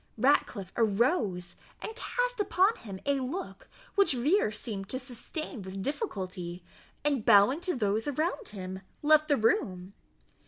[0.17, 6.63] Ratcliffe arose, and cast upon him a look, which Vere seemed to sustain with difficulty,
[7.05, 9.93] and, bowing to those around him, left the room.